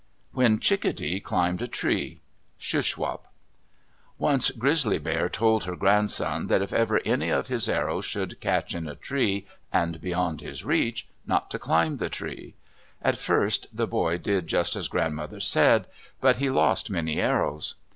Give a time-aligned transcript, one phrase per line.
[0.31, 2.21] WHEN CHICKADEE CLIMBED A TREE
[2.57, 3.27] Shuswap
[4.17, 8.73] Once Grizzly Bear told her grandson that if ever any of his arrows should catch
[8.73, 12.55] in a tree, and beyond his reach, not to climb the tree.
[13.03, 15.85] At first the boy did just as Grandmother said;
[16.19, 17.75] but he lost many arrows.